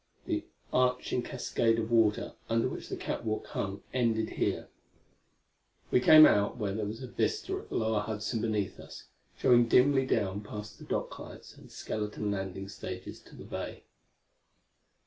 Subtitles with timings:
[0.25, 4.67] The arching cascade of water under which the catwalk hung ended here.
[5.91, 9.03] We came out where there was a vista of the lower Hudson beneath us,
[9.37, 13.83] showing dimly down past the docklights and skeleton landing stages to the bay.